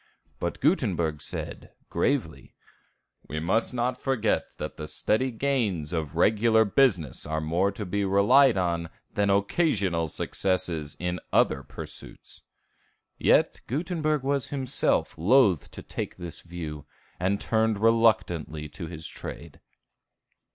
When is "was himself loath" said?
14.23-15.69